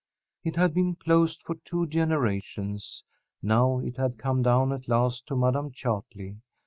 It 0.43 0.55
had 0.55 0.73
been 0.73 0.95
closed 0.95 1.43
for 1.43 1.53
two 1.63 1.85
generations. 1.85 3.03
Now 3.43 3.77
it 3.77 3.97
had 3.97 4.17
come 4.17 4.41
down 4.41 4.73
at 4.73 4.87
last 4.89 5.27
to 5.27 5.35
Madam 5.35 5.69
Chartley. 5.71 6.37